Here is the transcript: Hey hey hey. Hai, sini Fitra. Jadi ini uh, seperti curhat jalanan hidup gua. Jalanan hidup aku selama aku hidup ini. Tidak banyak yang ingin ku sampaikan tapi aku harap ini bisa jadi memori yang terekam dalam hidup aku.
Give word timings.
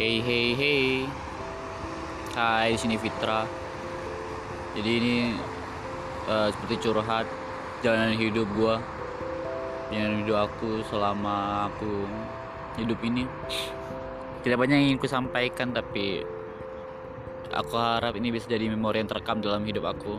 Hey 0.00 0.24
hey 0.24 0.56
hey. 0.56 0.84
Hai, 2.32 2.72
sini 2.72 2.96
Fitra. 2.96 3.44
Jadi 4.72 4.90
ini 4.96 5.36
uh, 6.24 6.48
seperti 6.48 6.88
curhat 6.88 7.28
jalanan 7.84 8.16
hidup 8.16 8.48
gua. 8.56 8.80
Jalanan 9.92 10.24
hidup 10.24 10.48
aku 10.48 10.80
selama 10.88 11.68
aku 11.68 12.08
hidup 12.80 12.96
ini. 13.04 13.28
Tidak 14.40 14.56
banyak 14.56 14.80
yang 14.80 14.86
ingin 14.88 14.96
ku 14.96 15.04
sampaikan 15.04 15.76
tapi 15.76 16.24
aku 17.52 17.76
harap 17.76 18.16
ini 18.16 18.32
bisa 18.32 18.48
jadi 18.48 18.72
memori 18.72 19.04
yang 19.04 19.10
terekam 19.12 19.44
dalam 19.44 19.68
hidup 19.68 19.84
aku. 19.84 20.16